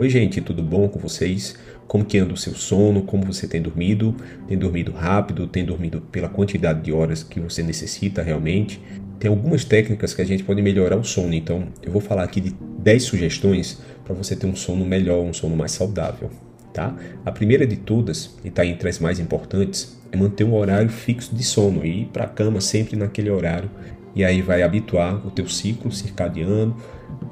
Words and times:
Oi 0.00 0.08
gente, 0.08 0.40
tudo 0.40 0.62
bom 0.62 0.86
com 0.86 1.00
vocês? 1.00 1.56
Como 1.88 2.04
que 2.04 2.18
anda 2.18 2.32
o 2.32 2.36
seu 2.36 2.54
sono? 2.54 3.02
Como 3.02 3.24
você 3.24 3.48
tem 3.48 3.60
dormido? 3.60 4.14
Tem 4.46 4.56
dormido 4.56 4.92
rápido? 4.92 5.48
Tem 5.48 5.64
dormido 5.64 6.00
pela 6.00 6.28
quantidade 6.28 6.82
de 6.82 6.92
horas 6.92 7.24
que 7.24 7.40
você 7.40 7.64
necessita 7.64 8.22
realmente? 8.22 8.80
Tem 9.18 9.28
algumas 9.28 9.64
técnicas 9.64 10.14
que 10.14 10.22
a 10.22 10.24
gente 10.24 10.44
pode 10.44 10.62
melhorar 10.62 10.96
o 10.96 11.02
sono, 11.02 11.34
então 11.34 11.66
eu 11.82 11.90
vou 11.90 12.00
falar 12.00 12.22
aqui 12.22 12.40
de 12.40 12.54
10 12.78 13.02
sugestões 13.02 13.82
para 14.04 14.14
você 14.14 14.36
ter 14.36 14.46
um 14.46 14.54
sono 14.54 14.84
melhor, 14.86 15.20
um 15.24 15.32
sono 15.32 15.56
mais 15.56 15.72
saudável, 15.72 16.30
tá? 16.72 16.96
A 17.26 17.32
primeira 17.32 17.66
de 17.66 17.74
todas, 17.74 18.38
e 18.44 18.48
está 18.48 18.64
entre 18.64 18.88
as 18.88 19.00
mais 19.00 19.18
importantes, 19.18 20.00
é 20.12 20.16
manter 20.16 20.44
um 20.44 20.54
horário 20.54 20.90
fixo 20.90 21.34
de 21.34 21.42
sono 21.42 21.84
e 21.84 22.02
ir 22.02 22.04
para 22.12 22.22
a 22.22 22.28
cama 22.28 22.60
sempre 22.60 22.94
naquele 22.94 23.30
horário 23.30 23.68
e 24.14 24.24
aí 24.24 24.42
vai 24.42 24.62
habituar 24.62 25.26
o 25.26 25.30
teu 25.32 25.48
ciclo 25.48 25.90
circadiano 25.90 26.76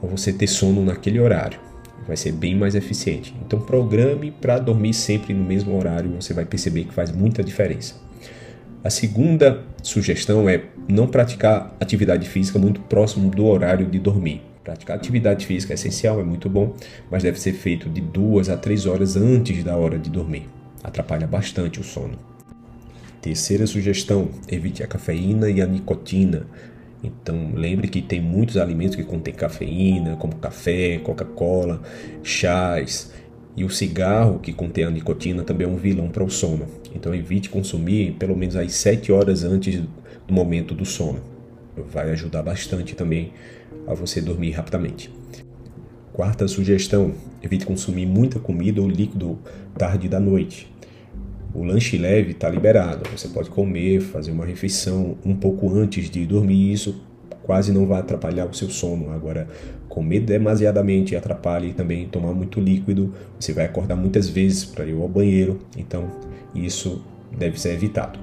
a 0.02 0.06
você 0.06 0.32
ter 0.32 0.48
sono 0.48 0.84
naquele 0.84 1.20
horário. 1.20 1.65
Vai 2.06 2.16
ser 2.16 2.32
bem 2.32 2.54
mais 2.54 2.74
eficiente. 2.74 3.34
Então 3.44 3.60
programe 3.60 4.30
para 4.30 4.58
dormir 4.58 4.94
sempre 4.94 5.34
no 5.34 5.44
mesmo 5.44 5.76
horário, 5.76 6.10
você 6.20 6.32
vai 6.32 6.44
perceber 6.44 6.84
que 6.84 6.94
faz 6.94 7.10
muita 7.10 7.42
diferença. 7.42 7.94
A 8.84 8.90
segunda 8.90 9.64
sugestão 9.82 10.48
é 10.48 10.62
não 10.88 11.08
praticar 11.08 11.74
atividade 11.80 12.28
física 12.28 12.58
muito 12.58 12.80
próximo 12.82 13.30
do 13.30 13.44
horário 13.46 13.86
de 13.86 13.98
dormir. 13.98 14.42
Praticar 14.62 14.96
atividade 14.96 15.46
física 15.46 15.72
é 15.72 15.74
essencial, 15.74 16.20
é 16.20 16.24
muito 16.24 16.48
bom, 16.48 16.74
mas 17.10 17.22
deve 17.22 17.40
ser 17.40 17.52
feito 17.52 17.88
de 17.88 18.00
duas 18.00 18.48
a 18.48 18.56
três 18.56 18.86
horas 18.86 19.16
antes 19.16 19.64
da 19.64 19.76
hora 19.76 19.98
de 19.98 20.10
dormir. 20.10 20.48
Atrapalha 20.84 21.26
bastante 21.26 21.80
o 21.80 21.84
sono. 21.84 22.16
Terceira 23.20 23.66
sugestão: 23.66 24.28
evite 24.48 24.84
a 24.84 24.86
cafeína 24.86 25.50
e 25.50 25.60
a 25.60 25.66
nicotina. 25.66 26.46
Então, 27.02 27.52
lembre 27.54 27.88
que 27.88 28.00
tem 28.00 28.20
muitos 28.20 28.56
alimentos 28.56 28.96
que 28.96 29.04
contêm 29.04 29.34
cafeína, 29.34 30.16
como 30.16 30.36
café, 30.36 30.98
Coca-Cola, 30.98 31.82
chás. 32.22 33.12
E 33.56 33.64
o 33.64 33.70
cigarro, 33.70 34.38
que 34.38 34.52
contém 34.52 34.84
a 34.84 34.90
nicotina, 34.90 35.42
também 35.42 35.66
é 35.66 35.70
um 35.70 35.76
vilão 35.76 36.08
para 36.08 36.24
o 36.24 36.30
sono. 36.30 36.66
Então, 36.94 37.14
evite 37.14 37.48
consumir 37.48 38.12
pelo 38.18 38.36
menos 38.36 38.56
às 38.56 38.72
7 38.72 39.12
horas 39.12 39.44
antes 39.44 39.80
do 40.26 40.34
momento 40.34 40.74
do 40.74 40.84
sono. 40.84 41.20
Vai 41.92 42.10
ajudar 42.10 42.42
bastante 42.42 42.94
também 42.94 43.32
a 43.86 43.94
você 43.94 44.20
dormir 44.20 44.50
rapidamente. 44.52 45.10
Quarta 46.12 46.48
sugestão: 46.48 47.12
evite 47.42 47.66
consumir 47.66 48.06
muita 48.06 48.38
comida 48.38 48.80
ou 48.80 48.88
líquido 48.88 49.38
tarde 49.76 50.08
da 50.08 50.18
noite. 50.18 50.70
O 51.56 51.64
lanche 51.64 51.96
leve 51.96 52.32
está 52.32 52.50
liberado. 52.50 53.08
Você 53.16 53.28
pode 53.28 53.48
comer, 53.48 54.02
fazer 54.02 54.30
uma 54.30 54.44
refeição 54.44 55.16
um 55.24 55.34
pouco 55.34 55.72
antes 55.72 56.10
de 56.10 56.26
dormir. 56.26 56.70
Isso 56.70 57.00
quase 57.42 57.72
não 57.72 57.86
vai 57.86 58.00
atrapalhar 58.00 58.44
o 58.44 58.52
seu 58.52 58.68
sono. 58.68 59.10
Agora, 59.10 59.48
comer 59.88 60.20
demasiadamente 60.20 61.16
atrapalha 61.16 61.64
e 61.64 61.72
também 61.72 62.06
tomar 62.08 62.34
muito 62.34 62.60
líquido. 62.60 63.14
Você 63.40 63.54
vai 63.54 63.64
acordar 63.64 63.96
muitas 63.96 64.28
vezes 64.28 64.66
para 64.66 64.84
ir 64.84 64.92
ao 64.92 65.08
banheiro. 65.08 65.58
Então, 65.78 66.12
isso 66.54 67.02
deve 67.34 67.58
ser 67.58 67.72
evitado. 67.72 68.18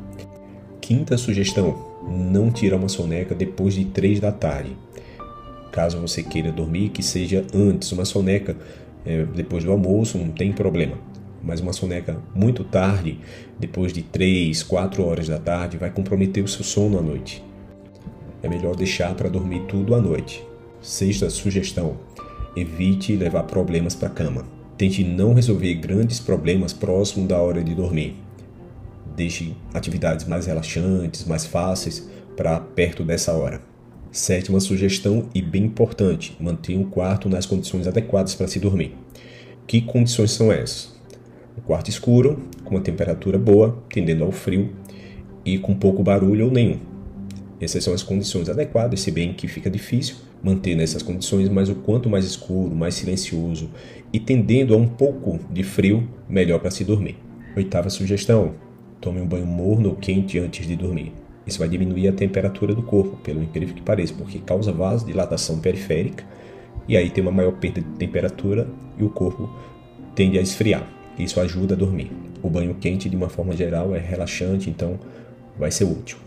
Quinta 0.80 1.18
sugestão: 1.18 1.76
não 2.08 2.52
tira 2.52 2.78
uma 2.78 2.88
soneca 2.88 3.34
depois 3.34 3.74
de 3.74 3.86
3 3.86 4.20
da 4.20 4.32
tarde. 4.32 4.78
Caso 5.72 5.98
você 5.98 6.22
queira 6.22 6.52
dormir, 6.52 6.90
que 6.90 7.02
seja 7.02 7.44
antes. 7.52 7.92
Uma 7.94 8.06
soneca 8.06 8.56
é, 9.04 9.24
depois 9.24 9.64
do 9.64 9.72
almoço 9.72 10.20
não 10.20 10.30
tem 10.30 10.52
problema 10.52 11.14
mas 11.44 11.60
uma 11.60 11.74
soneca 11.74 12.18
muito 12.34 12.64
tarde, 12.64 13.20
depois 13.60 13.92
de 13.92 14.02
3, 14.02 14.64
4 14.64 15.06
horas 15.06 15.28
da 15.28 15.38
tarde, 15.38 15.78
vai 15.78 15.90
comprometer 15.90 16.44
o 16.44 16.48
seu 16.48 16.64
sono 16.64 16.98
à 16.98 17.02
noite. 17.02 17.44
É 18.42 18.48
melhor 18.50 18.76
deixar 18.76 19.14
para 19.14 19.30
dormir 19.30 19.64
tudo 19.68 19.94
à 19.94 20.02
noite. 20.02 20.44
Sexta 20.82 21.30
sugestão: 21.30 21.98
evite 22.56 23.16
levar 23.16 23.44
problemas 23.44 23.96
para 23.96 24.08
a 24.08 24.12
cama. 24.12 24.46
Tente 24.78 25.04
não 25.04 25.34
resolver 25.34 25.74
grandes 25.76 26.20
problemas 26.20 26.74
próximo 26.74 27.28
da 27.28 27.38
hora 27.40 27.64
de 27.64 27.76
dormir. 27.76 28.16
Deixe 29.16 29.54
atividades 29.74 30.26
mais 30.26 30.46
relaxantes, 30.48 31.26
mais 31.26 31.46
fáceis 31.46 32.10
para 32.36 32.60
perto 32.60 33.04
dessa 33.04 33.32
hora. 33.34 33.62
Sétima 34.12 34.60
sugestão 34.60 35.30
e 35.34 35.42
bem 35.42 35.64
importante: 35.66 36.36
mantenha 36.40 36.80
o 36.80 36.88
quarto 36.88 37.30
nas 37.30 37.46
condições 37.46 37.88
adequadas 37.88 38.36
para 38.36 38.48
se 38.48 38.60
dormir. 38.60 38.96
Que 39.66 39.82
condições 39.82 40.32
são 40.32 40.52
essas? 40.52 40.94
Um 41.58 41.62
quarto 41.62 41.90
escuro, 41.90 42.40
com 42.64 42.76
uma 42.76 42.82
temperatura 42.82 43.38
boa, 43.38 43.84
tendendo 43.90 44.24
ao 44.24 44.32
frio 44.32 44.72
e 45.46 45.58
com 45.58 45.74
pouco 45.76 46.04
barulho 46.04 46.46
ou 46.46 46.52
nenhum. 46.52 46.80
Essas 47.60 47.84
são 47.84 47.94
as 47.94 48.04
condições 48.04 48.50
adequadas, 48.50 49.00
se 49.00 49.12
bem 49.12 49.34
que 49.34 49.48
fica 49.48 49.70
difícil 49.70 50.16
manter 50.44 50.76
nessas 50.76 51.02
condições, 51.02 51.48
mas 51.48 51.70
o 51.70 51.76
quanto 51.76 52.10
mais 52.10 52.26
escuro, 52.26 52.76
mais 52.76 52.96
silencioso 52.96 53.70
e 54.12 54.20
tendendo 54.20 54.74
a 54.74 54.78
um 54.78 54.88
pouco 54.88 55.40
de 55.52 55.64
frio, 55.64 56.08
melhor 56.28 56.60
para 56.60 56.72
se 56.72 56.84
dormir. 56.84 57.18
Oitava 57.56 57.90
sugestão: 57.90 58.56
tome 59.00 59.22
um 59.22 59.28
banho 59.28 59.46
morno 59.46 59.90
ou 59.90 59.96
quente 59.96 60.38
antes 60.40 60.68
de 60.68 60.76
dormir. 60.76 61.14
Isso 61.46 61.60
vai 61.60 61.70
diminuir 61.70 62.08
a 62.08 62.14
temperatura 62.14 62.74
do 62.74 62.84
corpo, 62.84 63.18
pelo 63.18 63.42
incrível 63.42 63.76
que 63.76 63.82
pareça, 63.82 64.14
porque 64.14 64.40
causa 64.40 64.72
vasodilatação 64.72 65.60
periférica 65.60 66.24
e 66.88 66.98
aí 66.98 67.10
tem 67.10 67.22
uma 67.22 67.32
maior 67.32 67.54
perda 67.54 67.82
de 67.82 67.88
temperatura 67.98 68.68
e 68.98 69.04
o 69.04 69.10
corpo 69.10 69.50
tende 70.16 70.38
a 70.38 70.42
esfriar. 70.42 70.88
Isso 71.18 71.40
ajuda 71.40 71.76
a 71.76 71.78
dormir. 71.78 72.12
O 72.42 72.50
banho 72.50 72.76
quente, 72.76 73.10
de 73.10 73.16
uma 73.16 73.30
forma 73.30 73.56
geral, 73.56 73.96
é 73.96 74.00
relaxante, 74.00 74.70
então 74.70 75.00
vai 75.58 75.72
ser 75.72 75.86
útil. 75.86 76.18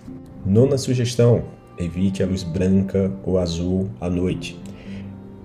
Nona 0.44 0.78
sugestão: 0.78 1.44
evite 1.78 2.22
a 2.22 2.26
luz 2.26 2.42
branca 2.42 3.12
ou 3.24 3.38
azul 3.38 3.88
à 4.00 4.08
noite. 4.08 4.58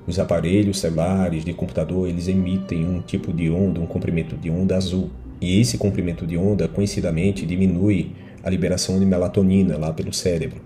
Os 0.08 0.20
aparelhos 0.20 0.80
celulares 0.80 1.46
de 1.46 1.54
computador 1.54 2.08
eles 2.08 2.28
emitem 2.28 2.86
um 2.86 3.02
tipo 3.02 3.32
de 3.32 3.50
onda, 3.50 3.80
um 3.80 3.86
comprimento 3.86 4.36
de 4.36 4.50
onda 4.50 4.76
azul. 4.76 5.10
E 5.40 5.60
esse 5.60 5.78
comprimento 5.78 6.26
de 6.28 6.38
onda, 6.38 6.68
conhecidamente, 6.68 7.46
diminui 7.46 8.12
a 8.44 8.50
liberação 8.50 9.00
de 9.00 9.06
melatonina 9.06 9.78
lá 9.78 9.92
pelo 9.92 10.14
cérebro. 10.14 10.62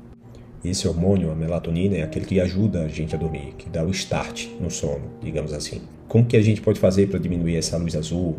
Esse 0.64 0.88
hormônio, 0.88 1.32
a 1.32 1.36
melatonina, 1.36 1.96
é 1.96 2.04
aquele 2.04 2.26
que 2.26 2.40
ajuda 2.40 2.84
a 2.84 2.88
gente 2.88 3.14
a 3.16 3.18
dormir, 3.18 3.54
que 3.58 3.70
dá 3.70 3.84
o 3.84 3.92
start 3.92 4.48
no 4.60 4.72
sono, 4.72 5.04
digamos 5.22 5.54
assim. 5.54 5.82
Como 6.08 6.26
que 6.26 6.36
a 6.36 6.42
gente 6.42 6.60
pode 6.60 6.80
fazer 6.80 7.08
para 7.08 7.20
diminuir 7.20 7.56
essa 7.56 7.78
luz 7.78 7.96
azul, 7.96 8.36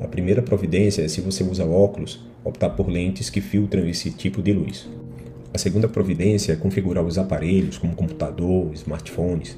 a 0.00 0.06
primeira 0.06 0.42
providência 0.42 1.02
é, 1.02 1.08
se 1.08 1.20
você 1.20 1.42
usa 1.42 1.64
óculos, 1.64 2.20
optar 2.44 2.70
por 2.70 2.88
lentes 2.88 3.30
que 3.30 3.40
filtram 3.40 3.86
esse 3.86 4.10
tipo 4.10 4.40
de 4.40 4.52
luz. 4.52 4.88
A 5.52 5.58
segunda 5.58 5.88
providência 5.88 6.52
é 6.52 6.56
configurar 6.56 7.04
os 7.04 7.18
aparelhos, 7.18 7.78
como 7.78 7.94
computador, 7.94 8.70
smartphones, 8.74 9.56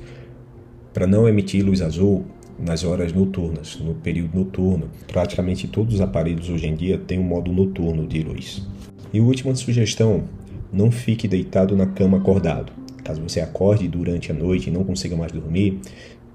para 0.95 1.07
não 1.07 1.29
emitir 1.29 1.65
luz 1.65 1.83
azul 1.83 2.25
nas 2.59 2.85
horas 2.85 3.13
noturnas, 3.13 3.79
no 3.81 3.95
período 3.95 4.39
noturno. 4.39 4.89
Praticamente 5.07 5.69
todos 5.69 5.95
os 5.95 6.01
aparelhos 6.01 6.49
hoje 6.49 6.67
em 6.67 6.75
dia 6.75 6.99
têm 6.99 7.19
um 7.19 7.25
modo 7.25 7.53
noturno 7.53 8.07
de 8.07 8.23
luz. 8.23 8.67
E 9.13 9.21
última 9.21 9.55
sugestão: 9.55 10.25
não 10.73 10.91
fique 10.91 11.27
deitado 11.27 11.77
na 11.77 11.87
cama 11.87 12.19
acordado. 12.19 12.73
Caso 13.03 13.21
você 13.21 13.41
acorde 13.41 13.89
durante 13.89 14.31
a 14.31 14.35
noite 14.35 14.69
e 14.69 14.73
não 14.73 14.85
consiga 14.85 15.17
mais 15.17 15.33
dormir, 15.33 15.81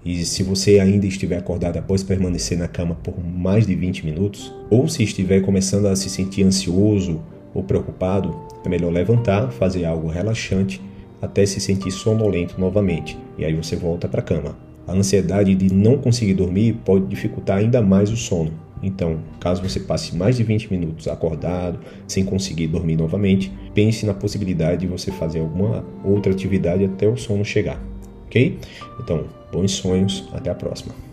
e 0.06 0.24
se 0.24 0.44
você 0.44 0.80
ainda 0.80 1.08
estiver 1.08 1.38
acordado 1.38 1.78
após 1.78 2.04
permanecer 2.04 2.56
na 2.56 2.68
cama 2.68 2.94
por 2.94 3.16
mais 3.20 3.66
de 3.66 3.74
20 3.74 4.06
minutos, 4.06 4.54
ou 4.70 4.88
se 4.88 5.02
estiver 5.02 5.42
começando 5.42 5.88
a 5.88 5.96
se 5.96 6.12
sentir 6.12 6.44
ansioso 6.44 7.20
ou 7.56 7.64
preocupado, 7.64 8.36
é 8.64 8.70
melhor 8.70 8.94
levantar, 8.94 9.50
fazer 9.50 9.84
algo 9.84 10.08
relaxante 10.08 10.80
até 11.20 11.44
se 11.44 11.60
sentir 11.60 11.90
sonolento 11.90 12.60
novamente, 12.60 13.18
e 13.36 13.44
aí 13.44 13.56
você 13.56 13.76
volta 13.76 14.08
para 14.08 14.20
a 14.20 14.24
cama. 14.24 14.56
A 14.88 14.94
ansiedade 14.94 15.56
de 15.56 15.74
não 15.74 15.98
conseguir 15.98 16.36
dormir 16.36 16.74
pode 16.86 17.08
dificultar 17.08 17.58
ainda 17.58 17.82
mais 17.82 18.12
o 18.12 18.16
sono. 18.16 18.52
Então, 18.84 19.22
caso 19.40 19.64
você 19.64 19.80
passe 19.80 20.16
mais 20.16 20.38
de 20.38 20.44
20 20.44 20.72
minutos 20.72 21.08
acordado, 21.08 21.80
sem 22.08 22.24
conseguir 22.24 22.68
dormir 22.68 22.96
novamente, 22.96 23.52
pense 23.74 24.06
na 24.06 24.14
possibilidade 24.14 24.82
de 24.82 24.88
você 24.88 25.12
fazer 25.12 25.40
alguma 25.40 25.84
outra 26.04 26.32
atividade 26.32 26.86
até 26.86 27.08
o 27.08 27.18
sono 27.18 27.44
chegar 27.44 27.82
Então, 29.00 29.26
bons 29.52 29.72
sonhos, 29.72 30.28
até 30.34 30.50
a 30.50 30.56
próxima. 30.56 31.05